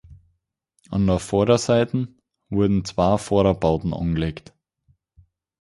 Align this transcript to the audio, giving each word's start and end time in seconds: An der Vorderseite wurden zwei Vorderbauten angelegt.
An 0.89 1.05
der 1.05 1.19
Vorderseite 1.19 2.07
wurden 2.49 2.83
zwei 2.85 3.19
Vorderbauten 3.19 3.93
angelegt. 3.93 4.51